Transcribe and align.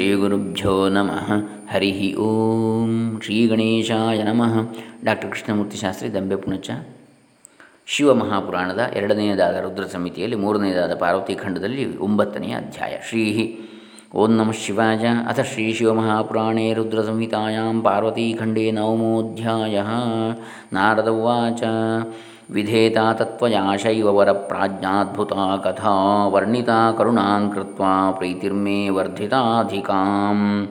ಶ್ರೀಗುರುಭ್ಯೋ 0.00 0.88
ನಮಃ. 0.88 1.32
ಹರಿ 1.72 2.14
ಓಂ. 2.14 3.20
ಶ್ರೀ 3.24 3.46
ಗಣೇಶಾಯ 3.46 4.22
ನಮಃ. 4.22 4.74
ಡಾಕ್ಟರ್ 5.04 5.30
ಕೃಷ್ಣಮೂರ್ತಿ 5.30 5.76
ಶಾಸ್ತ್ರಿ, 5.76 6.14
ದಂಬೆ 6.14 6.36
ಪುಣಚ. 6.36 6.70
ಶಿವಮಹಾಪುರಾಣದ 7.86 8.90
ಎರಡನೆಯದಾದ 8.94 9.56
ರುದ್ರ 9.56 9.84
ಸಮಿತಿಯಲ್ಲಿ 9.84 10.36
ಮೂರನೆಯದಾದ 10.36 10.94
ಪಾರ್ವತಿ 10.94 11.34
ಖಂಡದಲ್ಲಿ 11.34 11.98
ಒಂಬತ್ತನೆಯ 11.98 12.50
ಅಧ್ಯಾಯ. 12.50 12.96
ಶ್ರೀ 13.08 13.60
ಓಂ 14.14 14.30
ನಮಃ 14.30 14.52
ಶಿವಾಯ. 14.52 15.06
ಅಥ 15.28 15.40
ಶ್ರೀ 15.40 15.72
ಶಿವಮಹಾಪುರಾಣೇ 15.72 16.72
ರುದ್ರ 16.72 17.02
ಸಂಹಿತಾಯಾಂ 17.02 17.82
ಪಾರ್ವತೀಖಂಡೇ 17.82 18.70
ನವಮೋಧ್ಯಾಯ. 18.70 19.82
ನಾರದ 20.72 21.08
ಉವಾಚ. 21.08 21.62
ವಿಧೇತಾ 22.50 23.12
ತತ್ವಯಾಶೈವ 23.12 24.14
ವರಪ್ರಾಜ್ಞಾದ್ಭುತಾ 24.16 25.56
ಕಥಾ 25.56 26.26
ವರ್ಣಿತಾ 26.26 26.92
ಕರುಣಾಂ 26.98 27.50
ಕೃತ್ವಾ 27.50 28.10
ಪ್ರೀತಿರ್ಮೇ 28.10 28.88
ವರ್ಧಿತಾಧಿಕಾಂ. 28.88 30.68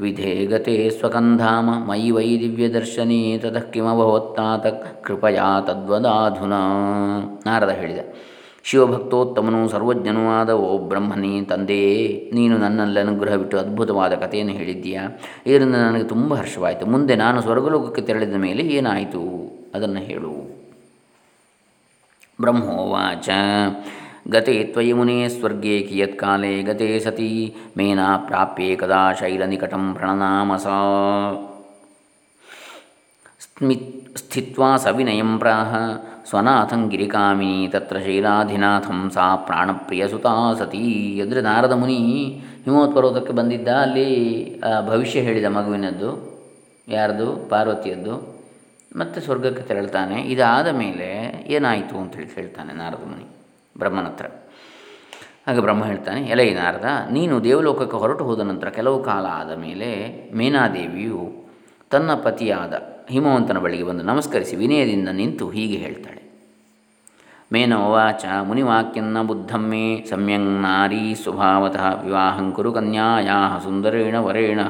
ವಿಧೇಗತೆ 0.00 0.90
ಸ್ವಕಂಧಾಮ 0.90 1.70
ಮಯಿ 1.88 2.10
ವೈ 2.10 2.38
ದಿವ್ಯದರ್ಶನೇ 2.40 3.38
ತತಃ 3.38 3.70
ಕಿಮಭವತ್ತಾತ 3.70 4.66
ಕೃಪಯಾ 5.02 5.60
ತದ್ವದಾಧುನಾ. 5.60 6.60
ನಾರದ 7.46 7.70
ಹೇಳಿದ, 7.70 7.98
ಶಿವಭಕ್ತೋತ್ತಮನು 8.64 9.68
ಸರ್ವಜ್ಞನೂ 9.68 10.30
ಆದ 10.30 10.50
ಓ 10.50 10.78
ಬ್ರಹ್ಮನೇ 10.78 11.42
ತಂದೆಯೇ 11.42 12.30
ನೀನು 12.34 12.58
ನನ್ನಲ್ಲಿ 12.58 13.00
ಅನುಗ್ರಹ 13.00 13.34
ಬಿಟ್ಟು 13.34 13.58
ಅದ್ಭುತವಾದ 13.58 14.12
ಕಥೆಯನ್ನು 14.14 14.52
ಹೇಳಿದ್ದೀಯಾ? 14.52 15.18
ಇದರಿಂದ 15.46 15.74
ನನಗೆ 15.74 16.04
ತುಂಬ 16.04 16.34
ಹರ್ಷವಾಯಿತು. 16.34 16.86
ಮುಂದೆ 16.86 17.16
ನಾನು 17.16 17.40
ಸ್ವರ್ಗಲೋಕಕ್ಕೆ 17.40 18.02
ತೆರಳಿದ 18.02 18.34
ಮೇಲೆ 18.34 18.62
ಏನಾಯಿತು? 18.62 19.22
ಅದನ್ನು 19.74 20.00
ಹೇಳು. 20.00 20.51
ತ್ವಯಿ 24.72 24.92
ಮುನೇ 24.92 25.28
ಸ್ವರ್ಗೇ 25.28 25.80
ಕಿಯತ್ಕಾಲೆ 25.80 26.62
ಗತೆ 26.62 27.00
ಸತಿ 27.00 27.28
ಮೇನಾ 27.78 28.16
ಪ್ರಾಪ್ಯೆ 28.16 28.76
ಕದಾ 28.76 29.12
ಶೈಲ 29.12 29.44
ನಿಕಟಂ 29.44 29.94
ಪ್ರಣನಾಮಸ 29.94 30.66
ಸ್ಮಿ 33.44 33.76
ಸ್ಥಿತ್ವಾ 34.16 34.76
ಸವಿನಯಂ 34.76 35.38
ಪ್ರಾಹ 35.38 35.74
ಸ್ವನಾಥಂ 36.30 36.88
ಗಿರಿಕಾಮಿನಿ 36.88 37.68
ತತ್ರ 37.68 37.98
ಶೈಲಾಧಿನಾಥಂ 37.98 39.10
ಸಾ 39.14 39.36
ಪ್ರಾಣಪ್ರಿಯ 39.36 40.08
ಸುತಾ 40.08 40.34
ಸತಿ 40.58 40.84
ಅಂದರೆ 41.20 41.40
ನಾರದ 41.40 41.72
ಮುನಿ 41.72 42.00
ಹಿಮವತ್ 42.64 42.94
ಪರ್ವತಕ್ಕೆ 42.96 43.32
ಬಂದಿದ್ದ 43.32 43.68
ಅಲ್ಲಿ 43.68 44.08
ಭವಿಷ್ಯ 44.88 45.20
ಹೇಳಿದ 45.20 45.44
ಮಗುವಿನದ್ದು, 45.44 46.10
ಯಾರ್ದು? 46.88 47.26
ಪಾರ್ವತಿಯದ್ದು. 47.50 48.31
ಮತ್ತು 48.96 49.20
ಸ್ವರ್ಗಕ್ಕೆ 49.20 49.62
ತೆರಳ್ತಾನೆ. 49.62 50.22
ಇದಾದ 50.22 50.66
ಮೇಲೆ 50.66 51.08
ಏನಾಯಿತು 51.48 51.98
ಅಂತೇಳಿ 51.98 52.28
ಹೇಳ್ತಾನೆ 52.34 52.72
ನಾರದ 52.72 53.04
ಮುನಿ 53.04 53.26
ಬ್ರಹ್ಮನ 53.78 54.06
ಹತ್ರ. 54.06 54.26
ಆಗ 55.46 55.58
ಬ್ರಹ್ಮ 55.60 55.84
ಹೇಳ್ತಾನೆ, 55.84 56.20
ಎಲೆ 56.22 56.54
ನಾರದ, 56.54 56.84
ನೀನು 57.10 57.44
ದೇವಲೋಕಕ್ಕೆ 57.44 57.96
ಹೊರಟು 57.96 58.24
ಹೋದ 58.24 58.40
ನಂತರ 58.40 58.68
ಕೆಲವು 58.68 59.02
ಕಾಲ 59.02 59.26
ಆದ 59.30 59.52
ಮೇಲೆ 59.58 59.88
ಮೇನಾದೇವಿಯು 60.34 61.22
ತನ್ನ 61.90 62.14
ಪತಿಯಾದ 62.14 62.74
ಹಿಮವಂತನ 63.10 63.58
ಬಳಿಗೆ 63.58 63.82
ಬಂದು 63.82 64.02
ನಮಸ್ಕರಿಸಿ 64.02 64.56
ವಿನಯದಿಂದ 64.56 65.08
ನಿಂತು 65.08 65.50
ಹೀಗೆ 65.50 65.76
ಹೇಳ್ತಾಳೆ. 65.76 66.21
ಮೇನೋವಾಚ 67.51 68.25
ಮುನಿವಾಕ್ಯನ್ನ 68.47 69.17
ಬುದ್ಧಂ 69.21 69.63
ಮೇ 69.69 69.83
ಸಮ್ಯಂ 70.09 70.45
ನಾರೀ 70.61 71.03
ಸ್ವಭಾವತಃ 71.15 71.85
ವಿವಾಹಂ 72.01 72.47
ಕುರು 72.51 72.71
ಕನ್ಯಾಯಾ 72.71 73.37
ಸುಂದರೇಣ 73.63 74.15
ವರೇಣ 74.19 74.61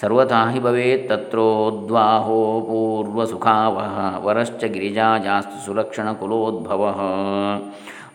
ಸರ್ವಥಾ 0.00 0.38
ಹಿ 0.46 0.60
ಭವೇತ್ 0.60 1.04
ತತ್ರೋದ್ವಾಹೋ 1.08 2.38
ಪೂರ್ವಸುಖಾವಹ 2.68 3.98
ವರಶ್ಚ 4.24 4.64
ಗಿರಿಜಾಜಾಸ್ತು 4.66 5.58
ಸುಲಕ್ಷಣಕುಲೋದ್ಭವ 5.66 6.82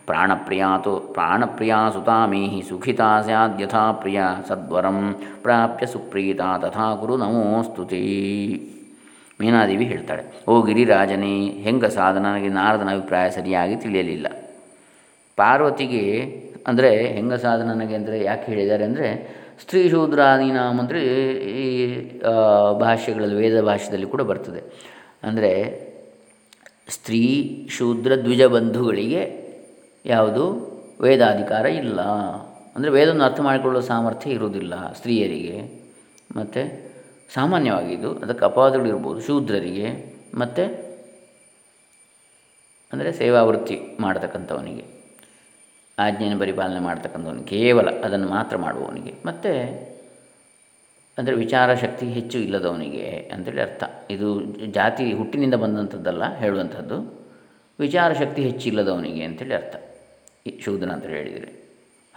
ಪ್ರಾಣಪ್ರಿಯಾತು 0.08 0.92
ಪ್ರಾಣಪ್ರಿಯಾ 1.14 1.78
ಸುತಾಮೇಹಿ 1.90 2.60
ಸುಖಿತಾ 2.68 3.10
ಸ್ಯಾದ್ಯಥಾ 3.22 3.84
ಪ್ರಿಯ 3.92 4.20
ಸದ್ವರಂ 4.48 4.98
ಪ್ರಾಪ್ಯ 5.42 5.86
ಸುಪ್ರೀತಾ 5.86 6.50
ತಥಾ 6.58 6.88
ಕುರು 6.94 7.16
ನಮೋಸ್ತುತಿ 7.16 8.02
ಮೀನಾದೇವಿ 9.43 9.85
ಹೇಳ್ತಾಳೆ, 9.91 10.23
ಓ 10.49 10.53
ಗಿರಿರಾಜನೇ 10.67 11.33
ಹೆಂಗಸಾದ 11.65 12.15
ನನಗೆ 12.25 12.49
ನಾರದನ 12.59 12.89
ಅಭಿಪ್ರಾಯ 12.95 13.27
ಸರಿಯಾಗಿ 13.37 13.75
ತಿಳಿಯಲಿಲ್ಲ. 13.83 14.27
ಪಾರ್ವತಿಗೆ 15.37 16.03
ಅಂದರೆ 16.69 16.91
ಹೆಂಗಸಾದ 17.15 17.61
ನನಗೆ 17.71 17.95
ಅಂದರೆ 17.99 18.17
ಯಾಕೆ 18.29 18.45
ಹೇಳಿದ್ದಾರೆ 18.51 18.83
ಅಂದರೆ, 18.89 19.07
ಸ್ತ್ರೀ 19.61 19.81
ಶೂದ್ರಾದೀನಾಮ್ 19.93 20.77
ಅಂದರೆ 20.83 21.01
ಈ 21.63 21.65
ಭಾಷೆಗಳಲ್ಲಿ 22.83 23.37
ವೇದ 23.41 23.57
ಭಾಷೆಯಲ್ಲಿ 23.69 24.09
ಕೂಡ 24.13 24.23
ಬರ್ತದೆ. 24.31 24.61
ಅಂದರೆ, 25.27 25.51
ಸ್ತ್ರೀ 26.95 27.21
ಶೂದ್ರ 27.75 28.11
ದ್ವಿಜ 28.25 28.43
ಬಂಧುಗಳಿಗೆ 28.55 29.21
ಯಾವುದು 30.05 30.45
ವೇದಾಧಿಕಾರ 31.05 31.65
ಇಲ್ಲ. 31.83 31.99
ಅಂದರೆ 32.75 32.91
ವೇದವನ್ನು 32.95 33.25
ಅರ್ಥ 33.27 33.39
ಮಾಡಿಕೊಳ್ಳುವ 33.47 33.83
ಸಾಮರ್ಥ್ಯ 33.91 34.37
ಇರುವುದಿಲ್ಲ 34.37 34.73
ಸ್ತ್ರೀಯರಿಗೆ. 34.99 35.57
ಮತ್ತು 36.37 36.61
ಸಾಮಾನ್ಯವಾಗಿದ್ದು 37.29 38.11
ಅದಕ್ಕೆ 38.15 38.45
ಅಪವಾದಗಳು 38.45 38.87
ಇರ್ಬೋದು. 38.87 39.21
ಶೂದ್ರರಿಗೆ 39.21 39.87
ಮತ್ತು 40.35 40.93
ಅಂದರೆ 42.93 43.11
ಸೇವಾವೃತ್ತಿ 43.11 43.81
ಮಾಡತಕ್ಕಂಥವನಿಗೆ, 43.99 44.85
ಆಜ್ಞೆಯನ್ನು 45.99 46.39
ಪರಿಪಾಲನೆ 46.39 46.79
ಮಾಡ್ತಕ್ಕಂಥವನಿಗೆ, 46.79 47.45
ಕೇವಲ 47.45 47.89
ಅದನ್ನು 47.89 48.27
ಮಾತ್ರ 48.27 48.57
ಮಾಡುವವನಿಗೆ. 48.57 49.13
ಮತ್ತು 49.25 49.51
ಅಂದರೆ 51.17 51.35
ವಿಚಾರ 51.35 51.73
ಶಕ್ತಿ 51.75 52.05
ಹೆಚ್ಚು 52.05 52.39
ಇಲ್ಲದವನಿಗೆ 52.39 53.29
ಅಂತೇಳಿ 53.33 53.61
ಅರ್ಥ. 53.61 53.83
ಇದು 54.11 54.41
ಜಾತಿ 54.65 55.13
ಹುಟ್ಟಿನಿಂದ 55.13 55.53
ಬಂದಂಥದ್ದಲ್ಲ 55.53 56.35
ಹೇಳುವಂಥದ್ದು. 56.35 57.23
ವಿಚಾರ 57.79 58.13
ಶಕ್ತಿ 58.13 58.43
ಹೆಚ್ಚಿಲ್ಲದವನಿಗೆ 58.43 59.23
ಅಂತೇಳಿ 59.23 59.53
ಅರ್ಥ. 59.53 59.75
ಶೂದ್ರನ 60.59 60.91
ಅಂತ 60.91 61.05
ಹೇಳಿದರೆ. 61.05 61.62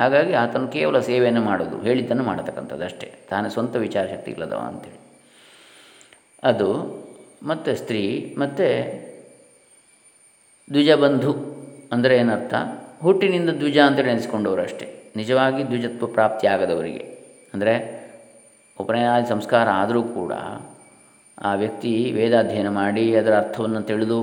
ಹಾಗಾಗಿ 0.01 0.33
ಆತನು 0.43 0.69
ಕೇವಲ 0.77 0.97
ಸೇವೆಯನ್ನು 1.09 1.43
ಮಾಡೋದು, 1.49 1.77
ಹೇಳಿದ್ದನ್ನು 1.87 2.25
ಮಾಡತಕ್ಕಂಥದ್ದು 2.31 2.85
ಅಷ್ಟೇ. 2.89 3.09
ತಾನು 3.31 3.47
ಸ್ವಂತ 3.55 3.75
ವಿಚಾರ 3.87 4.05
ಶಕ್ತಿ 4.15 4.31
ಇಲ್ಲದವ 4.35 4.63
ಅಂಥೇಳಿ 4.71 5.01
ಅದು 6.51 6.69
ಮತ್ತು 7.51 7.71
ಸ್ತ್ರೀ, 7.81 8.03
ಮತ್ತು 8.43 8.67
ದ್ವಿಜಬಂಧು 10.75 11.33
ಅಂದರೆ 11.95 12.15
ಏನರ್ಥ? 12.23 12.55
ಹುಟ್ಟಿನಿಂದ 13.05 13.51
ದ್ವಿಜ 13.61 13.79
ಅಂತೇಳಿ 13.89 14.09
ನೆನೆಸ್ಕೊಂಡವರು 14.13 14.63
ಅಷ್ಟೇ. 14.69 14.87
ನಿಜವಾಗಿ 15.21 15.63
ದ್ವಿಜತ್ವ 15.71 16.07
ಪ್ರಾಪ್ತಿ 16.17 16.47
ಆಗದವರಿಗೆ 16.55 17.05
ಅಂದರೆ 17.55 17.75
ಉಪನಯನಾದಿ 18.79 19.29
ಸಂಸ್ಕಾರ 19.35 19.67
ಆದರೂ 19.83 20.03
ಕೂಡ 20.19 20.33
ಆ 21.49 21.53
ವ್ಯಕ್ತಿ 21.63 21.93
ವೇದಾಧ್ಯಯನ 22.17 22.71
ಮಾಡಿ 22.81 23.05
ಅದರ 23.21 23.35
ಅರ್ಥವನ್ನು 23.43 23.83
ತಿಳಿದು, 23.91 24.21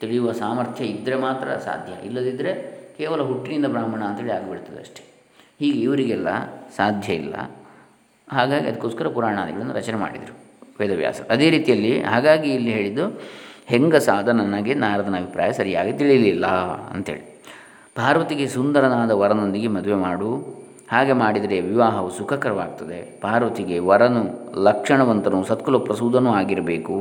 ತಿಳಿಯುವ 0.00 0.32
ಸಾಮರ್ಥ್ಯ 0.42 0.84
ಇದ್ದರೆ 0.92 1.16
ಮಾತ್ರ 1.26 1.56
ಸಾಧ್ಯ. 1.66 1.92
ಇಲ್ಲದಿದ್ದರೆ 2.08 2.52
ಕೇವಲ 3.00 3.20
ಹುಟ್ಟಿನಿಂದ 3.28 3.66
ಬ್ರಾಹ್ಮಣ 3.74 4.02
ಅಂತೇಳಿ 4.10 4.32
ಆಗಿಬಿಡ್ತದೆ 4.36 4.80
ಅಷ್ಟೇ. 4.84 5.02
ಹೀಗೆ 5.60 5.78
ಇವರಿಗೆಲ್ಲ 5.86 6.28
ಸಾಧ್ಯ 6.76 7.12
ಇಲ್ಲ. 7.22 7.34
ಹಾಗಾಗಿ 8.28 8.66
ಅದಕ್ಕೋಸ್ಕರ 8.68 9.08
ಪುರಾಣಾದಿಗಳನ್ನು 9.16 9.74
ರಚನೆ 9.78 9.98
ಮಾಡಿದರು 10.02 10.34
ವೇದವ್ಯಾಸ 10.80 11.20
ಅದೇ 11.34 11.46
ರೀತಿಯಲ್ಲಿ 11.50 11.92
ಹಾಗಾಗಿ 12.02 12.50
ಇಲ್ಲಿ 12.56 12.70
ಹೇಳಿದ್ದು, 12.76 13.04
ಹೆಂಗಸಾದ 13.72 14.28
ನನಗೆ 14.40 14.74
ನಾರದನ 14.84 15.16
ಅಭಿಪ್ರಾಯ 15.16 15.50
ಸರಿಯಾಗಿ 15.52 15.92
ತಿಳಿಯಲಿಲ್ಲ 16.00 16.46
ಅಂಥೇಳಿ 16.94 17.24
ಪಾರ್ವತಿಗೆ 17.98 18.46
ಸುಂದರನಾದ 18.48 19.12
ವರನೊಂದಿಗೆ 19.20 19.68
ಮದುವೆ 19.76 19.98
ಮಾಡು. 20.06 20.30
ಹಾಗೆ 20.92 21.14
ಮಾಡಿದರೆ 21.22 21.56
ವಿವಾಹವು 21.60 22.08
ಸುಖಕರವಾಗ್ತದೆ. 22.18 23.00
ಪಾರ್ವತಿಗೆ 23.20 23.76
ವರನು, 23.88 24.22
ಲಕ್ಷಣವಂತನು, 24.64 25.40
ಸತ್ಕುಲ 25.50 25.78
ಪ್ರಸೂದನೂ 25.78 26.30
ಆಗಿರಬೇಕು. 26.40 26.96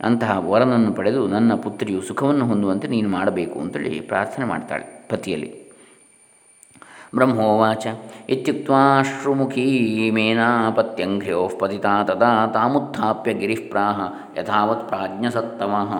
ಅಂತಹ 0.00 0.50
ವರನನ್ನು 0.50 0.92
ಪಡೆದು 0.92 1.26
ನನ್ನ 1.26 1.54
ಪುತ್ರಿಯು 1.54 2.00
ಸುಖವನ್ನು 2.00 2.46
ಹೊಂದುವಂತೆ 2.46 2.88
ನೀನು 2.88 3.08
ಮಾಡಬೇಕು 3.08 3.60
ಅಂತೇಳಿ 3.60 4.00
ಪ್ರಾರ್ಥನೆ 4.00 4.44
ಮಾಡ್ತಾಳೆ 4.44 5.06
ಪತಿಯಲ್ಲಿ. 5.08 5.64
ಬ್ರಹ್ಮೋವಾಚ. 7.14 7.86
ಇತ್ಯುಕ್ತಾಶ್ರುಮುಖೀ 8.28 10.10
ಮೇನಾಪತ್ಯಂಘ್ರ್ಯೋ 10.10 11.50
ಪತಿತಾ 11.58 12.04
ತದಾ 12.04 12.46
ತಾಮುತ್ಥಾಪ್ಯ 12.46 13.34
ಗಿರಿಪ್ರಾಹ 13.34 14.00
ಯಥಾವತ್ 14.38 14.88
ಪ್ರಾಜ್ಞಸತ್ತಮಃ 14.88 15.92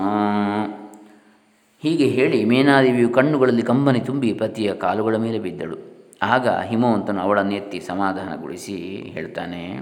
ಹೀಗೆ 1.82 2.06
ಹೇಳಿ 2.06 2.44
ಮೇನಾದೇವಿಯು 2.44 3.08
ಕಣ್ಣುಗಳಲ್ಲಿ 3.08 3.62
ಕಂಬನಿ 3.62 4.00
ತುಂಬಿ 4.00 4.34
ಪತಿಯ 4.34 4.74
ಕಾಲುಗಳ 4.74 5.16
ಮೇಲೆ 5.16 5.38
ಬಿದ್ದಳು. 5.38 5.76
ಆಗ 6.22 6.48
ಹಿಮವಂತನು 6.48 7.20
ಅವಳನ್ನು 7.20 7.54
ಎತ್ತಿ 7.54 7.80
ಸಮಾಧಾನಗೊಳಿಸಿ 7.80 8.76
ಹೇಳ್ತಾನೆ 9.12 9.80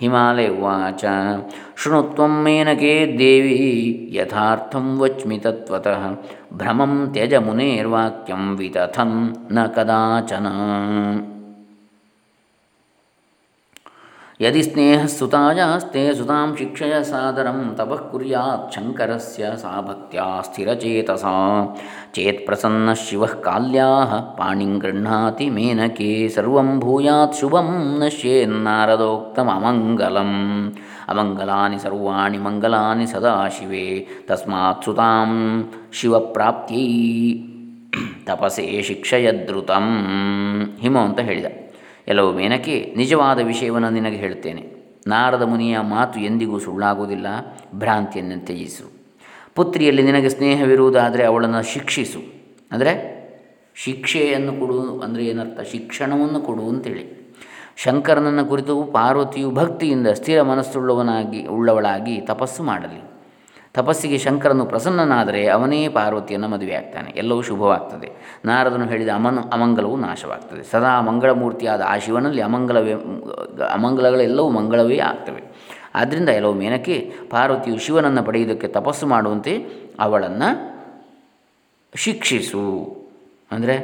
हिमालय 0.00 0.48
उवाच 0.48 1.04
शृणु 1.76 2.26
मेन 2.28 2.74
के 2.74 3.06
देवी 3.06 4.08
यथार्थं 4.12 4.98
वच्मि 4.98 5.38
तत्त्वतः। 5.38 6.16
भ्रमं 6.52 7.06
त्यज 7.06 7.34
मुनेर्वाक्यं 7.34 8.56
वितथं 8.56 9.12
न 9.52 9.66
कदाचन। 9.76 10.46
ಯದಿ 14.42 14.62
ಸ್ನೇಹಸ್ಸುತಾಯಾಸ್ತೆ 14.66 16.00
ಸುತಾಂ 16.18 16.48
ಶಿಕ್ಷಯ 16.60 16.94
ಸಾದರಂ 17.10 17.58
ತಪಃ 17.78 18.00
ಕುರ್ಯಾತ್ 18.12 18.64
ಶಂಕರಸ್ಯ 18.74 19.50
ಸಾ 19.60 19.72
ಭಕ್ತ್ಯಾ 19.86 20.24
ಸ್ಥಿರಚೇತಸಾ 20.46 21.34
ಚೇತ್ 22.16 22.40
ಪ್ರಸನ್ನ 22.46 22.88
ಶಿವ 23.02 23.28
ಕಾಲ್ಯಾಹ 23.46 24.18
ಪಾಣಿಂ 24.38 24.72
ಗೃಹ್ಣಾತಿ 24.84 25.46
ಮೇನಕೆ 25.56 26.08
ಸರ್ವಂ 26.36 26.70
ಭೂಯಾತ್ 26.84 27.36
ಶುಭಂ 27.40 27.70
ನಶ್ಯೇನ್ನಾರದೋಕ್ತಮಮಂಗಲಂ 28.02 30.32
ಅಮಂಗಲಾನಿ 31.14 31.78
ಸರ್ವಾಣಿ 31.84 32.40
ಮಂಗಲಾನಿ 32.46 33.06
ಸದಾಶಿವೆ 33.14 33.86
ತಸ್ಮಾತ್ 34.30 34.84
ಸುತಾಂ 34.86 35.32
ಶಿವಪ್ರಾಪ್ತ್ಯೈ 35.98 36.88
ತಪಸೇ 38.28 38.66
ಶಿಕ್ಷಯದ್ರುತಂ 38.88 39.86
ಹಿಮ 40.84 40.96
ಅಂತ 41.08 41.20
ಹೇಳಿದ। 41.30 41.50
ಎಲ್ಲವೂ 42.08 42.32
ಮೇನಕೆ 42.32 42.94
ನಿಜವಾದ 42.96 43.38
ವಿಷಯವನ್ನು 43.38 43.90
ನಿನಗೆ 43.90 44.16
ಹೇಳ್ತೇನೆ 44.16 44.84
ನಾರದ 45.06 45.42
ಮುನಿಯ 45.42 45.78
ಮಾತು 45.78 46.20
ಎಂದಿಗೂ 46.20 46.58
ಸುಳ್ಳಾಗುವುದಿಲ್ಲ, 46.58 47.26
ಭ್ರಾಂತಿಯನ್ನು 47.74 48.46
ತ್ಯಜಿಸು. 48.46 48.84
ಪುತ್ರಿಯಲ್ಲಿ 49.54 50.02
ನಿನಗೆ 50.02 50.28
ಸ್ನೇಹವಿರುವುದಾದರೆ 50.28 51.24
ಅವಳನ್ನು 51.24 51.62
ಶಿಕ್ಷಿಸು. 51.62 52.18
ಅಂದರೆ 52.72 53.14
ಶಿಕ್ಷೆಯನ್ನು 53.74 54.52
ಕೊಡು 54.52 55.00
ಅಂದರೆ 55.00 55.26
ಏನರ್ಥ? 55.26 55.60
ಶಿಕ್ಷಣವನ್ನು 55.60 56.40
ಕೊಡು 56.40 56.68
ಅಂತೇಳಿ. 56.68 57.34
ಶಂಕರನನ್ನು 57.76 58.44
ಕುರಿತು 58.44 58.84
ಪಾರ್ವತಿಯು 58.84 59.50
ಭಕ್ತಿಯಿಂದ 59.50 60.06
ಸ್ಥಿರ 60.06 60.42
ಮನಸ್ಸುಳ್ಳವನಾಗಿ, 60.42 61.46
ಉಳ್ಳವಳಾಗಿ 61.46 62.20
ತಪಸ್ಸು 62.20 62.62
ಮಾಡಲಿ. 62.62 63.13
ತಪಸ್ಸಿಗೆ 63.74 64.18
ಶಂಕರನು 64.18 64.66
ಪ್ರಸನ್ನನಾದರೆ 64.66 65.46
ಅವನೇ 65.48 65.88
ಪಾರ್ವತಿಯನ್ನು 65.88 66.48
ಮದುವೆಯಾಗ್ತಾನೆ. 66.48 67.10
ಎಲ್ಲವೂ 67.10 67.42
ಶುಭವಾಗ್ತದೆ. 67.42 68.12
ನಾರದನು 68.44 68.86
ಹೇಳಿದ 68.86 69.08
ಅಮನ್, 69.14 69.38
ಅಮಂಗಲವು 69.52 69.96
ನಾಶವಾಗ್ತದೆ. 69.96 70.62
ಸದಾ 70.62 71.00
ಮಂಗಳಮೂರ್ತಿಯಾದ 71.00 71.82
ಆ 71.86 71.96
ಶಿವನಲ್ಲಿ 71.96 72.42
ಅಮಂಗಲವೇ 72.42 72.92
ಅಮಂಗಲಗಳೆಲ್ಲವೂ 73.72 74.50
ಮಂಗಳವೇ 74.50 74.98
ಆಗ್ತವೆ. 74.98 75.42
ಆದ್ದರಿಂದ 75.94 76.28
ಎಲ್ಲವೂ 76.28 76.52
ಮೇನಕ್ಕೆ 76.52 77.12
ಪಾರ್ವತಿಯು 77.30 77.78
ಶಿವನನ್ನು 77.78 78.22
ಪಡೆಯುವುದಕ್ಕೆ 78.22 78.68
ತಪಸ್ಸು 78.68 79.06
ಮಾಡುವಂತೆ 79.06 79.52
ಅವಳನ್ನು 80.00 80.48
ಶಿಕ್ಷಿಸು. 81.94 82.62
ಅಂದರೆ 83.50 83.76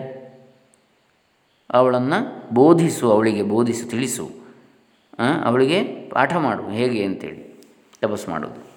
ಅವಳನ್ನು 1.70 2.50
ಬೋಧಿಸು, 2.54 3.12
ಅವಳಿಗೆ 3.12 3.43
ಬೋಧಿಸು, 3.43 3.90
ತಿಳಿಸು. 3.90 4.31
ಅವಳಿಗೆ 5.44 5.82
ಪಾಠ 5.84 6.36
ಮಾಡು. 6.36 6.70
ಹೇಗೆ 6.70 7.04
ಅಂತೇಳಿ 7.04 7.43
ತಪಸ್ಸು 8.02 8.31
ಮಾಡೋದು 8.31 8.69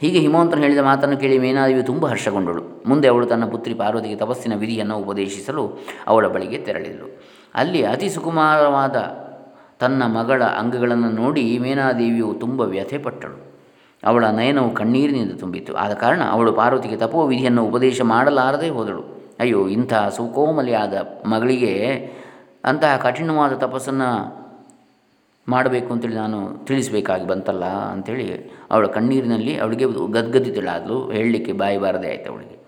ಹೀಗೆ 0.00 0.18
ಹಿಮವಂತನು 0.18 0.60
ಹೇಳಿದ 0.60 0.78
ಮಾತನ್ನು 0.78 1.16
ಕೇಳಿ 1.16 1.38
ಮೇನಾದೇವಿ 1.38 1.82
ತುಂಬ 1.82 2.06
ಹರ್ಷಗೊಂಡಳು. 2.06 2.84
ಮುಂದೆ 2.86 3.08
ಅವಳು 3.08 3.26
ತನ್ನ 3.26 3.44
ಪುತ್ರಿ 3.44 3.74
ಪಾರ್ವತಿಗೆ 3.74 4.16
ತಪಸ್ಸಿನ 4.16 4.56
ವಿಧಿಯನ್ನು 4.56 4.96
ಉಪದೇಶಿಸಲು 4.98 5.78
ಅವಳ 6.06 6.26
ಬಳಿಗೆ 6.26 6.58
ತೆರಳಿದಳು. 6.58 7.22
ಅಲ್ಲಿ 7.54 7.82
ಅತಿ 7.82 8.08
ಸುಕುಮಾರವಾದ 8.08 8.96
ತನ್ನ 9.80 10.02
ಮಗಳ 10.02 10.42
ಅಂಗಗಳನ್ನು 10.42 11.10
ನೋಡಿ 11.10 11.58
ಮೇನಾದೇವಿಯು 11.58 12.34
ತುಂಬ 12.40 12.60
ವ್ಯಥೆಪಟ್ಟಳು. 12.60 13.54
ಅವಳ 14.06 14.24
ನಯನವು 14.24 14.74
ಕಣ್ಣೀರಿನಿಂದ 14.74 15.32
ತುಂಬಿತು 15.32 15.74
ಆದ 15.74 15.92
ಕಾರಣ 15.92 16.22
ಅವಳು 16.30 16.52
ಪಾರ್ವತಿಗೆ 16.52 16.96
ತಪೋ 16.96 17.26
ವಿಧಿಯನ್ನು 17.26 17.64
ಉಪದೇಶ 17.64 18.00
ಮಾಡಲಾರದೆ 18.02 18.68
ಹೋದಳು. 18.68 19.02
ಅಯ್ಯೋ 19.40 19.68
ಇಂಥ 19.68 19.94
ಸುಕೋಮಲಿಯಾದ 19.94 20.94
ಮಗಳಿಗೆ 21.26 21.72
ಅಂತಹ 22.64 22.96
ಕಠಿಣವಾದ 22.96 23.52
ತಪಸ್ಸನ್ನು 23.52 24.43
ಮಾಡಬೇಕು 25.48 25.92
ಅಂತೇಳಿ 25.92 26.14
ನಾನು 26.14 26.64
ತಿಳಿಸಬೇಕಾಗಿ 26.64 27.26
ಬಂತಲ್ಲ 27.26 27.64
ಅಂಥೇಳಿ 27.64 28.50
ಅವಳ 28.70 28.86
ಕಣ್ಣೀರಿನಲ್ಲಿ 28.86 29.58
ಅವಳಿಗೆ 29.58 29.84
ಗದ್ಗದಿತಳಾದಳು 30.12 31.10
ಹೇಳಲಿಕ್ಕೆ 31.10 31.52
ಬಾಯಿ 31.52 31.78
ಬಾರದೆ 31.78 32.08
ಆಯಿತು 32.08 32.32
ಅವಳಿಗೆ. 32.32 32.58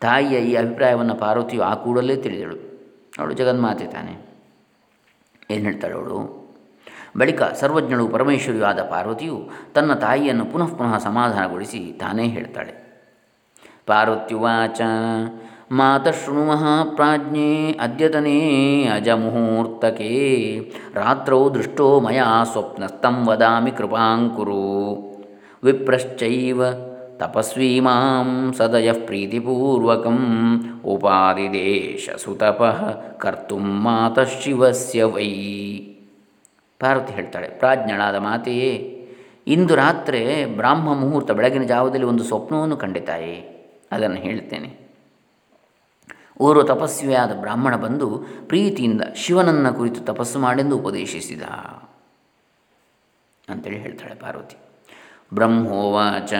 ತಾಯಿಯ 0.00 0.38
ಈ 0.38 0.54
ಅಭಿಪ್ರಾಯವನ್ನು 0.54 1.14
ಪಾರ್ವತಿಯು 1.14 1.62
ಆ 1.62 1.74
ಕೂಡಲೇ 1.74 2.16
ತಿಳಿದಳು. 2.16 2.56
ಅವಳು 3.18 3.34
ಜಗನ್ಮಾತೆ 3.34 3.86
ತಾನೆ. 3.86 4.32
ಏನು 5.50 5.64
ಹೇಳ್ತಾಳೆ 5.64 5.94
ಅವಳು? 5.94 6.42
ಬಳಿಕ 7.18 7.42
ಸರ್ವಜ್ಞಳು 7.42 8.08
ಪರಮೇಶ್ವರಿಯೂ 8.08 8.64
ಆದ 8.64 8.80
ಪಾರ್ವತಿಯು 8.80 9.50
ತನ್ನ 9.74 9.94
ತಾಯಿಯನ್ನು 9.94 10.44
ಪುನಃ 10.44 10.66
ಪುನಃ 10.66 10.98
ಸಮಾಧಾನಗೊಳಿಸಿ 10.98 11.96
ತಾನೇ 12.00 12.26
ಹೇಳ್ತಾಳೆ. 12.28 12.82
ಪಾರ್ವತ್ಯುವಾಚ 13.86 14.80
ಮಾತಶೃಣು 15.72 16.96
ಪ್ರಾಜ್ಞೆ 16.96 17.72
ಅದ್ಯತನೆ 17.72 18.38
ಅಜಮುಹೂರ್ತಕೆ. 18.84 20.10
ರಾತ್ರೌ 20.94 21.48
ದೃಷ್ಟೋ 21.48 22.00
ಮಯಾ 22.00 22.44
ಸ್ವಪ್ನಸ್ತಂ 22.44 23.26
ವದಾಮಿ 23.26 23.70
ಕೃಪಾಂಕುರು 23.70 24.64
ವಿಪ್ರಶ್ಚೈವ 25.64 26.62
ತಪಸ್ವಿ 27.16 27.80
ಮಾಂ 27.80 28.52
ಸದಯ 28.58 28.92
ಪ್ರೀತಿಪೂರ್ವಕಂ 28.92 30.18
ಉಪಾದಿದೇಶ 30.84 32.10
ಸುತಪ 32.24 32.62
ಮಾತ 33.84 34.18
ಶಿವಸ್ಯ 34.20 35.04
ವೈ. 35.04 35.30
ಪಾರ್ವತಿ 36.80 37.12
ಹೇಳ್ತಾಳೆ, 37.12 37.48
ಪ್ರಾಜ್ಞಳಾದ 37.48 38.16
ಮಾತೆಯೇ, 38.16 38.72
ಇಂದು 39.46 39.74
ರಾತ್ರಿ 39.74 40.44
ಬ್ರಾಹ್ಮ 40.56 40.94
ಮುಹೂರ್ತ 40.94 41.30
ಬೆಳಗಿನ 41.30 41.62
ಜಾವದಲ್ಲಿ 41.62 42.06
ಒಂದು 42.06 42.24
ಸ್ವಪ್ನವನ್ನು 42.24 42.76
ಕಂಡಿತಾಯೇ 42.76 43.36
ಅದನ್ನು 43.92 44.16
ಹೇಳ್ತೇನೆ 44.16 44.81
ಓರ್ವ 46.38 46.62
ತಪಸ್ವಿಯಾದ 46.62 47.40
ಬ್ರಾಹ್ಮಣ 47.40 47.76
ಬಂದು 47.76 48.24
ಪ್ರೀತಿಯಿಂದ 48.46 49.00
ಶಿವನನ್ನ 49.14 49.70
ಕುರಿತು 49.70 50.00
ತಪಸ್ಸು 50.00 50.38
ಮಾಡೆಂದು 50.38 50.78
ಉಪದೇಶಿಸಿದ. 50.78 51.42
ಅಂತೇಳಿ 53.48 53.78
ಹೇಳ್ತಾಳೆ 53.78 54.14
ಪಾರ್ವತಿ. 54.14 54.56
ಬ್ರಹ್ಮೋವಾಚ. 55.34 56.32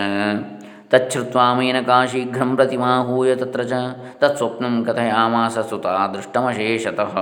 ತಚ್ಛ್ರುತ್ವಾ 0.89 1.53
ಮೇನಕಾ 1.53 2.05
ಶೀಘ್ರಂ 2.05 2.55
ಪ್ರತಿಮಾಹೂಯ 2.55 3.35
ತತ್ರ 3.35 3.63
ಚ. 3.63 3.71
ತತ್ಸ್ವಪ್ನಂ 4.17 4.85
ಕಥಯಾಮಾಸ 4.85 5.59
ಸುತಾ 5.59 6.07
ದೃಷ್ಟಮಶೇಷತಃ 6.07 7.17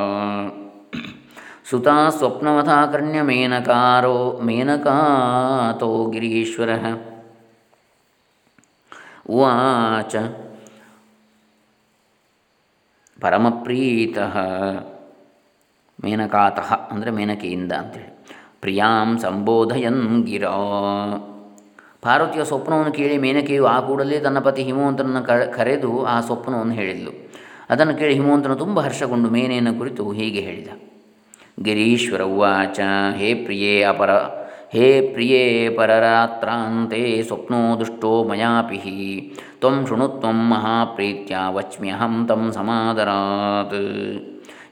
ಸುತಾ 1.70 2.10
ಸ್ವಪ್ನವಥಾಕರ್ಣ್ಯ 2.10 3.22
ಮೇನಕಾರೋ 3.22 4.40
ಮೇನಕಾತೋ 4.44 6.06
ಗಿರೀಶ್ವರ. 6.06 6.70
ಉವಾಚ. 9.30 10.16
ಪರಮಪ್ರೀತಃ. 13.22 14.38
ಮೇನಕಾತಃ 16.04 16.74
ಅಂದರೆ 16.74 17.12
ಮೇನಕೆಯಿಂದ 17.12 17.72
ಅಂತೇಳಿ. 17.72 18.26
ಪ್ರಿಯಾಂ 18.62 19.18
ಸಂಬೋಧಯನ್ 19.18 20.26
ಗಿರ. 20.26 20.46
ಪಾರ್ವತಿಯ 22.02 22.44
ಸ್ವಪ್ನವನ್ನು 22.44 22.92
ಕೇಳಿ 22.92 23.18
ಮೇನಕೆಯು 23.18 23.66
ಆ 23.66 23.80
ಕೂಡಲೇ 23.80 24.20
ತನ್ನ 24.20 24.40
ಪತಿ 24.40 24.64
ಹಿಮವಂತನನ್ನು 24.64 25.54
ಕರೆದು 25.54 26.06
ಆ 26.06 26.22
ಸ್ವಪ್ನವನ್ನು 26.22 26.74
ಹೇಳಿದ್ಲು. 26.74 27.12
ಅದನ್ನು 27.70 27.96
ಕೇಳಿ 27.96 28.14
ಹಿಮವಂತನು 28.14 28.56
ತುಂಬ 28.56 28.80
ಹರ್ಷಗೊಂಡು 28.80 29.30
ಮೇನೆಯನ್ನು 29.30 29.74
ಕುರಿತು 29.74 30.12
ಹೀಗೆ 30.12 30.40
ಹೇಳಿದ. 30.40 30.68
ಗಿರೀಶ್ವರ 31.64 32.22
ಉವಾಚ, 32.22 32.80
ಹೇ 33.16 33.34
ಪ್ರಿಯೇ 33.34 33.84
ಅಪರ 33.84 34.41
ಹೇ 34.74 35.02
ಪ್ರಿಯೇ 35.02 35.70
ಪರರಾತ್ರಾಂತೆ 35.70 37.24
ಸ್ವಪ್ನೋ 37.24 37.80
ದುಷ್ಟೋ 37.80 38.24
ಮಯಾಪಿ 38.24 39.40
ತ್ವಂ 39.60 39.86
ಶೃಣು 39.86 40.08
ತ್ವಂ 40.08 40.50
ಮಹಾಪ್ರೀತ್ಯ 40.50 41.38
ವಚ್ಮ್ಯಹಂ 41.50 42.28
ತಂ 42.28 42.52
ಸಮಾದರಾತ್. 42.52 43.80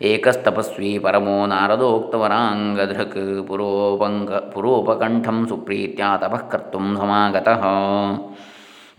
ಏಕಸ್ತಪಸ್ವಿ 0.01 0.99
ಪರಮೋ 0.99 1.45
ನಾರದೋಕ್ತವರಾಂಗಧೃಕ್. 1.45 3.47
ಪುರೋಪಂಗ, 3.47 4.31
ಪುರೋಪಕಂಠಂ 4.31 5.45
ಸುಪ್ರೀತ್ಯ 5.49 6.03
ತಪಃ 6.17 6.35
ಕರ್ತು 6.35 6.77
ಸಮಾಗತಃ. 6.77 7.63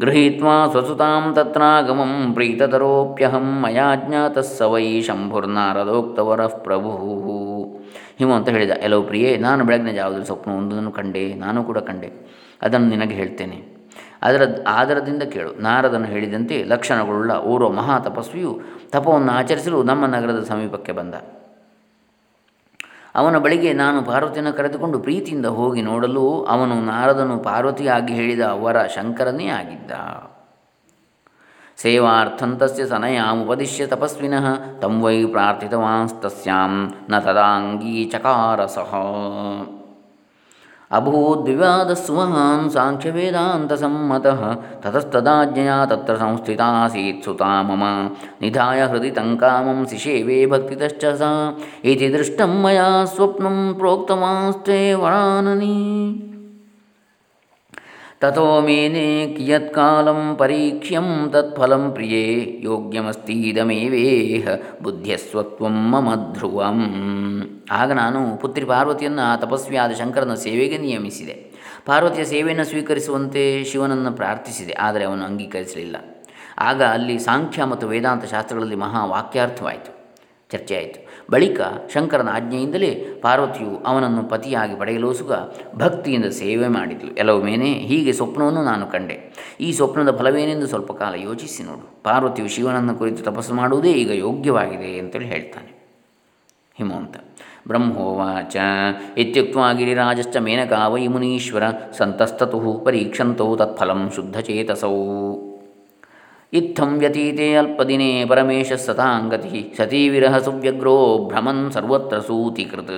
ಗೃಹೀತ್ವಾ 0.01 0.69
ಸ್ವಸುತಾಂ 0.69 1.35
ತತ್ರಾಗಮಂ 1.35 2.35
ಪ್ರೀತತರೋಪ್ಯಹಂ. 2.35 3.63
ಮಯಾ 3.63 3.97
ಜ್ಞಾತಃ 3.97 4.41
ಸ 4.41 4.63
ವೈ 4.63 5.01
ಶಂಭುರ್ನಾರದೋಕ್ತವರಃ 5.01 6.47
ಪ್ರಭು. 6.47 7.50
ಅಂತ 8.29 8.49
ಹೇಳಿದ 8.49 8.71
ಎಲ್ಲೋ 8.71 9.03
ಪ್ರಿಯೇ, 9.03 9.37
ನಾನು 9.37 9.65
ಬೆಳಗಿನ 9.65 9.91
ಜಾವದಲ್ಲಿ 9.91 10.27
ಸ್ವಪ್ನವೊಂದನ್ನು 10.27 10.93
ಕಂಡೆ, 10.93 11.35
ನಾನು 11.35 11.65
ಕೂಡ 11.65 11.79
ಕಂಡೆ. 11.79 12.41
ಅದನ್ನು 12.63 12.89
ನಿನಗೆ 12.89 13.15
ಹೇಳ್ತೇನೆ. 13.15 13.81
ಅದರ 14.23 14.43
ಆಧಾರದಿಂದ 14.67 15.23
ಕೇಳು. 15.23 15.53
ನಾರದನು 15.53 16.05
ಹೇಳಿದಂತೆ 16.05 16.65
ಲಕ್ಷಣಗಳುಳ್ಳ 16.65 17.33
ಓರ್ವ 17.33 17.69
ಮಹಾ 17.69 17.99
ತಪಸ್ವಿಯು 17.99 18.61
ತಪವನ್ನು 18.91 19.33
ಆಚರಿಸಲು 19.33 19.83
ನಮ್ಮ 19.83 20.07
ನಗರದ 20.07 20.43
ಸಮೀಪಕ್ಕೆ 20.43 20.93
ಬಂದ. 20.93 21.15
ಅವನ 23.15 23.39
ಬಳಿಗೆ 23.39 23.73
ನಾನು 23.73 24.03
ಪಾರ್ವತಿಯನ್ನು 24.03 24.53
ಕರೆದುಕೊಂಡು 24.53 24.99
ಪ್ರೀತಿಯಿಂದ 24.99 25.47
ಹೋಗಿ 25.47 25.83
ನೋಡಲು 25.83 26.45
ಅವನು 26.45 26.81
ನಾರದನು 26.81 27.39
ಪಾರ್ವತಿಯಾಗಿ 27.39 28.15
ಹೇಳಿದ 28.15 28.41
ಅವರ 28.41 28.83
ಶಂಕರನೇ 28.83 29.47
ಆಗಿದ್ದ. 29.47 29.91
सेवार्थं 31.83 32.57
तस्य 32.57 32.87
सनयामुपदिश्य 32.87 33.87
तपस्विनः 33.87 34.57
तं 34.57 35.03
वै 35.03 35.25
प्रार्थितवांस्तस्यां 35.25 36.71
न 37.11 37.21
तदाङ्गीचकारसः। 37.21 38.93
अभूद्विवादस्सुमहान् 40.93 42.71
साङ्ख्यवेदान्तसम्मतः 42.71 44.55
ततस्तदाज्ञया 44.55 45.87
तत्र 45.87 46.17
संस्थितासीत् 46.17 47.25
सुता 47.25 47.63
मम। 47.63 48.11
निधाय 48.43 48.81
हृदि 48.81 49.11
तङ्कामं 49.11 49.75
कामं 49.75 49.85
सिषेवे 49.85 50.47
भक्तितश्च 50.47 51.05
सा। 51.05 51.57
इति 51.85 52.09
दृष्टं 52.09 52.63
मया 52.63 53.05
स्वप्नं 53.05 53.75
प्रोक्तमास्ते 53.75 54.95
वराननी। 54.95 56.30
ತಥೋ 58.23 58.61
ಮೇನೆ 58.61 59.35
ಕಿಯತ್ಕಾಲಂ 59.35 60.37
ಪರೀಕ್ಷ್ಯಂ 60.37 61.07
ತತ್ಫಲಂ 61.33 61.85
ಪ್ರಿಯೇ 61.93 62.25
ಯೋಗ್ಯಮಸ್ತೀದಮೇವೇಹ 62.63 64.49
ಬುದ್ಧ್ಯಸ್ವತ್ವಂ 64.83 65.77
ಮಮ 65.93 66.09
ಧ್ರುವಂ 66.33 66.81
ಆಗ 67.71 67.91
ನಾನು 67.93 68.21
ಪುತ್ರಿ 68.37 68.65
ಪಾರ್ವತಿಯನ್ನು 68.65 69.41
ತಪಸ್ವಿಯಾದ 69.41 69.93
ಶಂಕರನ 69.93 70.35
ಸೇವೆಗೆ 70.35 70.79
ನಿಯಮಿಸಿದೆ. 70.79 71.37
ಪಾರ್ವತಿಯ 71.87 72.25
ಸೇವೆಯನ್ನು 72.25 72.65
ಸ್ವೀಕರಿಸುವಂತೆ 72.65 73.65
ಶಿವನನ್ನು 73.65 74.13
ಪ್ರಾರ್ಥಿಸಿದೆ, 74.13 74.73
ಆದರೆ 74.73 75.05
ಅವನು 75.05 75.25
ಅಂಗೀಕರಿಸಲಿಲ್ಲ. 75.25 75.97
ಆಗ 76.59 76.83
ಅಲ್ಲಿ 76.83 77.19
ಸಾಂಖ್ಯ 77.19 77.65
ಮತ್ತು 77.65 77.89
ವೇದಾಂತ 77.89 78.25
ಶಾಸ್ತ್ರಗಳಲ್ಲಿ 78.25 78.77
ಮಹಾ 78.77 79.05
ವಾಕ್ಯಾರ್ಥವಾಯಿತು. 79.05 79.93
ಚರ್ಚೆಯಾಯಿತು. 80.51 81.01
ಬಳಿಕ 81.31 81.61
ಶಂಕರನ 81.95 82.29
ಆಜ್ಞೆಯಿಂದಲೇ 82.33 83.07
ಪಾರ್ವತಿಯು 83.23 83.85
ಅವನನ್ನು 83.87 84.23
ಪತಿಯಾಗಿ 84.23 84.79
ಪಡೆಯಲು 84.79 85.15
ಸುಗ 85.15 85.33
ಭಕ್ತಿಯಿಂದ 85.75 86.25
ಸೇವೆ 86.25 86.69
ಮಾಡಿದಳು 86.69 87.15
ಎಲ್ಲವೊಮ್ಮೇನೆ 87.15 87.73
ಹೀಗೆ 87.73 88.13
ಸ್ವಪ್ನವನ್ನು 88.13 88.63
ನಾನು 88.65 88.87
ಕಂಡೆ. 88.87 89.17
ಈ 89.61 89.73
ಸ್ವಪ್ನದ 89.73 90.17
ಫಲವೇನೆಂದು 90.17 90.67
ಸ್ವಲ್ಪ 90.67 90.93
ಕಾಲ 90.93 91.15
ಯೋಚಿಸಿ 91.15 91.63
ನೋಡು. 91.63 92.03
ಪಾರ್ವತಿಯು 92.05 92.49
ಶಿವನನ್ನು 92.49 92.95
ಕುರಿತು 92.95 93.23
ತಪಸ್ಸು 93.23 93.55
ಮಾಡುವುದೇ 93.55 93.93
ಈಗ 93.93 94.11
ಯೋಗ್ಯವಾಗಿದೆ 94.11 94.99
ಅಂತೇಳಿ 94.99 95.25
ಹೇಳ್ತಾನೆ. 95.25 95.81
ಹಿಮವಂತ, 96.79 97.17
ಬ್ರಹ್ಮೋವಾಚ. 97.69 98.57
ಇತ್ಯುಕ್ತ 99.17 99.57
ಗಿರಿರಾಜಶ್ಚ 99.79 100.37
ಮೇನಕಾ 100.37 100.89
ವೈ 100.89 101.07
ಮುನೀಶ್ವರ, 101.07 101.63
ಸಂತಸ್ತತು 101.99 102.83
ಪರೀಕ್ಷಂತೋ 102.85 103.57
ತತ್ಫಲಂ 103.57 104.11
ಶುದ್ಧಚೇತಸೌ. 104.17 105.50
ಇತ್ತಂ 106.53 106.91
ವ್ಯತೀತೆ 107.01 107.47
ಅಲ್ಪದಿನೇ 107.59 108.09
ಪರಮೇಶ 108.31 108.73
ಸತಾಂಗತಿ 108.85 109.61
ಸತೀವಿರಹ 109.77 110.37
ಸುವ್ಯಗ್ರೋ 110.47 110.95
ಭ್ರಮನ್ 111.31 111.61
ಸರ್ವತ್ರ 111.75 112.17
ಸೂತಿಕೃತ್. 112.29 112.97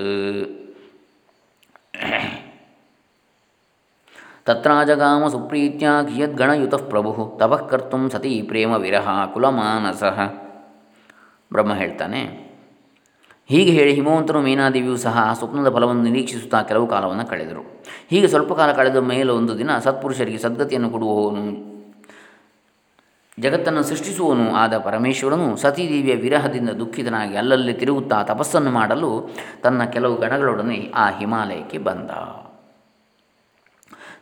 ತತ್ರಾಜಗಾಮ 4.46 5.24
ಸುಪ್ರೀತ್ಯ 5.34 5.88
ಕಿಯದ್ಗಣಯುತಃ 6.06 6.84
ಪ್ರಭು 6.92 7.10
ತಪಃ 7.40 7.60
ಕರ್ತು 7.72 7.98
ಸತಿ 8.14 8.32
ಪ್ರೇಮ 8.50 8.70
ವಿರಹ 8.84 9.08
ಕುಲಮಾನಸಃ. 9.34 10.18
ಬ್ರಹ್ಮ 11.50 11.72
ಹೇಳ್ತಾನೆ, 11.80 12.22
ಹೀಗೆ 13.50 13.72
ಹೇಳಿ 13.78 13.92
ಹಿಮವಂತನು 13.98 14.40
ಮೀನಾದೇವಿಯೂ 14.46 14.96
ಸಹ 15.04 15.26
ಸ್ವಪ್ನದ 15.38 15.70
ಫಲವನ್ನು 15.74 16.02
ನಿರೀಕ್ಷಿಸುತ್ತಾ 16.08 16.58
ಕೆಲವು 16.70 16.86
ಕಾಲವನ್ನು 16.94 17.26
ಕಳೆದರು. 17.32 17.62
ಹೀಗೆ 18.12 18.28
ಸ್ವಲ್ಪ 18.34 18.52
ಕಾಲ 18.60 18.70
ಕಳೆದ 18.80 19.02
ಮೇಲೆ 19.12 19.30
ಒಂದು 19.40 19.52
ದಿನ 19.60 19.70
ಸತ್ಪುರುಷರಿಗೆ 19.86 20.40
ಸದ್ಗತಿಯನ್ನು 20.46 20.90
ಕೊಡುವವನು 20.96 21.44
ಜಗತ್ತನ್ನು 23.38 23.82
ಸೃಷ್ಟಿಸುವನು 23.82 24.54
ಆದ 24.54 24.78
ಪರಮೇಶ್ವರನು 24.78 25.56
ಸತೀದೇವಿಯ 25.56 26.14
ವಿರಹದಿಂದ 26.14 26.70
ದುಃಖಿತನಾಗಿ 26.70 27.36
ಅಲ್ಲಲ್ಲಿ 27.36 27.72
ತಿರುಗುತ್ತಾ 27.72 28.22
ತಪಸ್ಸನ್ನು 28.22 28.70
ಮಾಡಲು 28.70 29.30
ತನ್ನ 29.62 29.84
ಕೆಲವು 29.84 30.16
ಗಣಗಳೊಡನೆ 30.16 30.92
ಆ 30.94 31.10
ಹಿಮಾಲಯಕ್ಕೆ 31.10 31.78
ಬಂದ. 31.78 32.10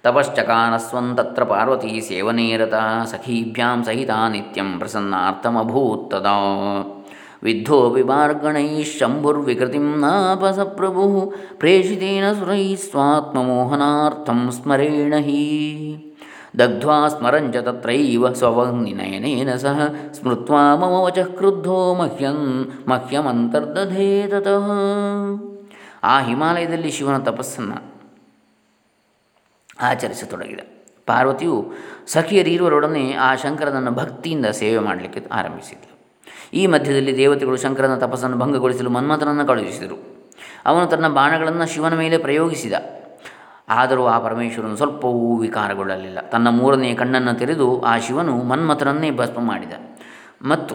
ತಪಶ್ಚಕಾನಸ್ವಂತತ್ರ 0.02 1.45
ಪಾರ್ವತಿ 1.45 2.00
ಸೇವನೇರತ 2.00 2.75
ಸಖೀಭ್ಯಾಂ 3.05 3.85
ಸಹಿತ 3.85 4.11
ನಿತ್ಯಂ 4.11 4.79
ಪ್ರಸನ್ನಾರ್ಥಮಭೂತ್ತದ 4.79 6.26
ವಿದ್ಧೋಪಿ 7.43 8.02
ಮಾರ್ಗಣೈ 8.02 8.83
ಶಂಭುರ್ವಿಕೃತಿಂ 8.83 10.00
ನಾಪಸ 10.00 10.59
ಪ್ರಭು 10.59 11.35
ಪ್ರೇಷಿತೇನ 11.59 12.33
ಸುರೈ 12.33 12.76
ಸ್ವಾತ್ಮಮೋಹನಾರ್ಥಂ 12.76 14.50
ಸ್ಮರೇಣ 14.50 15.14
ಹಿ. 15.19 16.10
ದಗ್ಧ್ವಾ 16.59 17.09
ಸ್ಮರಂಚ 17.09 17.57
ತತ್ರೈವ 17.57 18.33
ಸ್ವವನ್ನಿನಯನೇನ 18.33 19.57
ಸಹ 19.57 19.80
ಸ್ಮೃತ್ವಾ 20.12 20.76
ಮಮ 20.76 20.92
ವಚಃ 20.92 21.25
ಕ್ರುದ್ಧೋ 21.25 21.95
ಮಹ್ಯಂ 21.95 22.71
ಮಹ್ಯಮಂತರ್ದಧೇ 22.88 24.26
ತತಃ 24.26 24.71
ಆ 26.02 26.21
ಹಿಮಾಲಯದಲ್ಲಿ 26.21 26.90
ಶಿವನ 26.90 27.19
ತಪಸ್ಸನ್ನು 27.19 27.92
ಆಚರಿಸತೊಡಗಿದ 29.80 30.61
ಪಾರ್ವತಿಯು 31.07 31.73
ಸಖಿಯರಿರುವರೊಡನೆ 32.07 33.12
ಆ 33.12 33.35
ಶಂಕರನನ್ನು 33.35 33.90
ಭಕ್ತಿಯಿಂದ 33.90 34.47
ಸೇವೆ 34.47 34.78
ಮಾಡಲಿಕ್ಕೆ 34.78 35.23
ಆರಂಭಿಸಿದಳು 35.33 35.90
ಈ 36.54 36.66
ಮಧ್ಯದಲ್ಲಿ 36.66 37.16
ದೇವತೆಗಳು 37.16 37.57
ಶಂಕರನ 37.57 37.95
ತಪಸ್ಸನ್ನು 37.99 38.37
ಭಂಗಗೊಳಿಸಲು 38.37 38.90
ಮನ್ಮಥನನ್ನು 38.90 39.47
ಕಳುಹಿಸಿದರು. 39.47 40.26
ಅವನು 40.66 40.87
ತನ್ನ 40.87 41.09
ಬಾಣಗಳನ್ನು 41.09 41.66
ಶಿವನ 41.66 41.95
ಮೇಲೆ 41.95 42.19
ಪ್ರಯೋಗಿಸಿದ. 42.19 42.75
ಆದರೂ 43.71 44.07
ಆ 44.07 44.19
ಪರಮೇಶ್ವರನು 44.19 44.77
ಸ್ವಲ್ಪವೂ 44.77 45.37
ವಿಕಾರಗೊಳ್ಳಲಿಲ್ಲ. 45.37 46.21
ತನ್ನ 46.21 46.49
ಮೂರನೆಯ 46.49 46.95
ಕಣ್ಣನ್ನು 46.95 47.35
ತೆರೆದು 47.35 47.83
ಆ 47.83 47.99
ಶಿವನು 47.99 48.43
ಮನ್ಮಥನನ್ನೇ 48.43 49.11
ಭಸ್ಮ 49.11 49.41
ಮಾಡಿದ. 49.41 49.73
ಮತ್ತು 50.43 50.75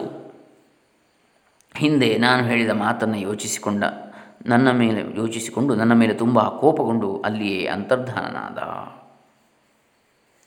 ಹಿಂದೆ 1.76 2.18
ನಾನು 2.18 2.46
ಹೇಳಿದ 2.46 2.70
ಮಾತನ್ನು 2.70 3.18
ಯೋಚಿಸಿಕೊಂಡ, 3.18 3.84
ನನ್ನ 4.46 4.70
ಮೇಲೆ 4.70 5.16
ಯೋಚಿಸಿಕೊಂಡು 5.16 5.74
ನನ್ನ 5.74 5.92
ಮೇಲೆ 5.92 6.14
ತುಂಬ 6.14 6.40
ಕೋಪಗೊಂಡು 6.40 7.22
ಅಲ್ಲಿಯೇ 7.24 7.66
ಅಂತರ್ಧಾನನಾದ. 7.66 8.58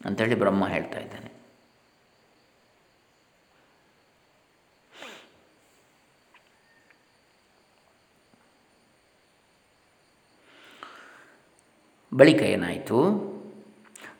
ಅಂತೇಳಿ 0.08 0.36
ಬ್ರಹ್ಮ 0.36 0.68
ಹೇಳ್ತಾ 0.68 1.00
ಇದ್ದಾನೆ. 1.00 1.39
ಬಳಿಕ 12.14 12.42
ಏನಾಯಿತು? 12.42 13.30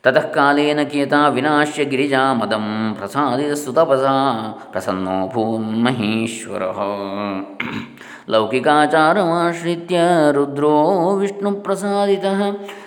ತತಃಕಾಲೇನ 0.02 0.82
ಕೇತ 0.82 1.12
ವಿನಾಶ್ಯ 1.28 1.84
ಗಿರಿಜಾ 1.84 2.32
ಮದಂ 2.32 2.94
ಪ್ರಸಾದಿತ 2.98 3.52
ಸುತಪಸ 3.52 4.04
ಪ್ರಸನ್ನೋ 4.70 5.28
ಭೂನ್ಮಹೇಶ್ವರ 5.28 6.62
ಲೌಕಿಕಾಚಾರಮಾಶ್ರಿತ್ಯ 8.30 10.00
ರುದ್ರೋ 10.32 11.16
ವಿಷ್ಣು 11.16 11.52
ಪ್ರಸಾದಿತ 11.52 12.24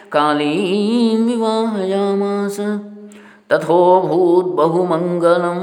ಕಾಲೀಂ 0.09 1.27
ವಿವಾಹಯಾಮಾಸ 1.27 2.59
ತಥೋಭೂತ್ 3.47 4.55
ಬಹುಮಂಗಲಂ. 4.55 5.61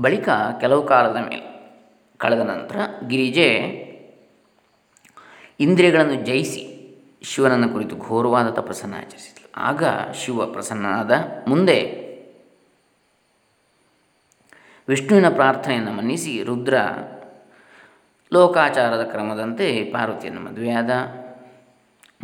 ಬಳಿಕ 0.00 0.28
ಕೆಲವು 0.60 0.82
ಕಾಲದ 0.82 1.16
ಮೇಲೆ 1.16 1.46
ಕಳೆದ 2.18 2.40
ನಂತರ 2.40 2.76
ಗಿರಿಜೆ 3.08 3.48
ಇಂದ್ರಿಯಗಳನ್ನು 5.62 6.14
ಜಯಿಸಿ 6.14 6.62
ಶಿವನನ್ನು 7.22 7.68
ಕುರಿತು 7.68 7.96
ಘೋರವಾದ 7.96 8.48
ತಪಸ್ಸನ್ನು 8.50 8.96
ಆಚರಿಸಿದಳು 8.96 9.48
ಆಗ 9.56 9.84
ಶಿವ 10.14 10.46
ಪ್ರಸನ್ನನಾದ 10.46 11.12
ಮುಂದೆ 11.48 11.78
ವಿಷ್ಣುವಿನ 14.88 15.28
ಪ್ರಾರ್ಥನೆಯನ್ನು 15.28 15.92
ಮನ್ನಿಸಿ 15.92 16.32
ರುದ್ರ 16.42 16.74
ಲೋಕಾಚಾರದ 18.32 19.02
ಕ್ರಮದಂತೆ 19.02 19.66
ಪಾರ್ವತಿಯನ್ನು 19.84 20.40
ಮದುವೆಯಾದ. 20.40 20.90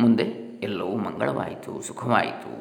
ಮುಂದೆ 0.01 0.23
ಎಲ್ಲವೂ 0.63 0.95
ಮಂಗಳವಾಯಿತು, 0.97 1.81
ಸುಖವಾಯಿತು. 1.81 2.53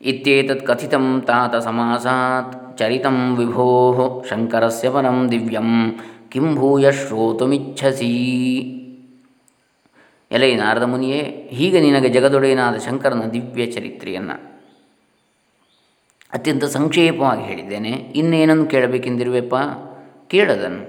ಇತ್ಯೇತತ್ 0.00 0.66
ಕಥಿತಂ 0.66 1.06
ತಾತ 1.26 1.54
ಸಮಾಸಾತ್ 1.56 2.78
ಚರಿತಂ 2.78 3.36
ವಿಭೋ 3.36 3.66
ಶಂಕರಸ್ಯ 4.30 4.90
ಪರಂ 4.90 5.18
ದಿವ್ಯಂ 5.30 5.70
ಕಿಂ 6.34 6.54
ಭೂಯ 6.54 6.92
ಶ್ರೋತುಮಿಚ್ಛಸಿ. 6.92 8.12
ಎಲೆ 10.30 10.54
ನಾರದ 10.54 10.82
ಮುನಿಯೇ, 10.82 11.48
ಹೀಗೆ 11.52 11.80
ನಿನಗೆ 11.80 12.08
ಜಗದೊಡೆಯನಾದ 12.08 12.76
ಶಂಕರನ 12.78 13.22
ದಿವ್ಯ 13.22 13.66
ಚರಿತ್ರೆಯನ್ನು 13.66 14.36
ಅತ್ಯಂತ 16.32 16.64
ಸಂಕ್ಷೇಪವಾಗಿ 16.64 17.42
ಹೇಳಿದ್ದೇನೆ. 17.42 17.90
ಇನ್ನೇನನ್ನು 17.90 18.66
ಕೇಳಬೇಕೆಂದಿರುವೆಪ್ಪ? 18.66 19.54
ಕೇಳದನ್ನು 20.26 20.82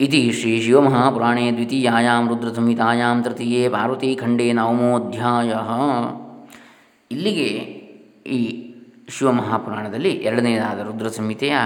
ಇತಿ 0.00 0.32
ಶ್ರೀ 0.32 0.62
ಶಿವಮಹಾಪುರಾಣೇ 0.62 1.52
ದ್ವಿತೀಯಾಂ 1.52 2.28
ರುದ್ರಸಂಹಿತಾಯಾಂ 2.28 3.22
ತೃತೀಯೇ 3.22 3.68
ಪಾರ್ವತೀಖಂಡೇ 3.68 4.52
ನವಮೋಧ್ಯಾಯ. 4.52 5.52
ಇಲ್ಲಿಗೆ 7.10 7.48
ಈ 8.26 8.40
ಶಿವಮಹಾಪುರಾಣದಲ್ಲಿ 9.08 10.10
ಎರಡನೇದಾದ 10.10 10.78
ರುದ್ರ 10.80 11.08
ಸಂಹಿತೆಯ 11.08 11.56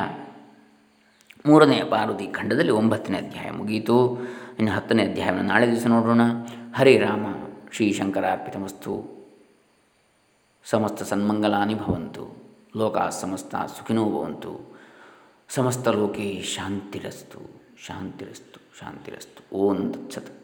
ಮೂರನೆಯ 1.46 1.84
ಪಾರ್ವತಿ 1.84 2.26
ಖಂಡದಲ್ಲಿ 2.26 2.72
ಒಂಬತ್ತನೇ 2.72 3.18
ಅಧ್ಯಾಯ 3.18 3.50
ಮುಗಿಯಿತು 3.50 4.18
ಇನ್ನು 4.58 4.72
ಹತ್ತನೇ 4.72 5.02
ಅಧ್ಯಾಯವನ್ನು 5.02 5.42
ನಾಳೆ 5.42 5.66
ದಿವಸ 5.66 5.86
ನೋಡೋಣ. 5.86 6.20
ಹರೇ 6.74 6.98
ರಾಮ, 6.98 7.26
ಶ್ರೀ 7.72 7.92
ಶಂಕರಾರ್ಪಿತಮಸ್ತು. 7.92 9.16
ಸಮಸ್ತ 10.64 11.02
ಸನ್ಮಂಗಲಾನಿ 11.02 11.74
ಭವಂತು. 11.74 12.36
ಲೋಕ 12.76 12.98
ಸಮಸ್ತ 12.98 13.54
ಸುಖಿನೋ 13.54 14.04
ಭವಂತು. 14.04 14.76
ಸಮಸ್ತ 15.48 15.88
ಲೋಕೆ 15.88 16.42
ಶಾಂತಿರಸ್ತು 16.42 17.38
ಶಾಂತಿರಸ್ತು 17.86 18.60
ಶಾಂತಿರಸ್ತು. 18.80 19.56
ಓಂ 19.56 19.92
ತತ್ಸತ್. 19.92 20.35